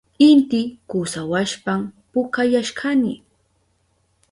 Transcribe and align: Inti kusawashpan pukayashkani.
Inti 0.29 0.61
kusawashpan 0.89 1.79
pukayashkani. 2.11 3.13